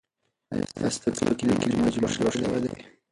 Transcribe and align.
ایا 0.77 0.89
ستا 0.95 1.09
په 1.27 1.33
کلي 1.37 1.37
کې 1.37 1.43
نوی 1.71 1.91
جومات 1.95 2.13
جوړ 2.17 2.31
شوی 2.35 2.59
دی؟ 2.63 2.73